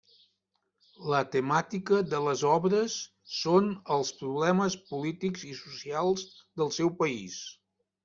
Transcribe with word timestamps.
La 1.11 1.19
temàtica 1.35 1.99
de 2.13 2.21
les 2.29 2.41
obres 2.53 2.97
són 3.41 3.69
els 3.99 4.13
problemes 4.25 4.81
polítics 4.91 5.47
i 5.53 5.57
socials 5.63 6.29
del 6.59 6.77
seu 6.83 6.95
país. 7.07 7.43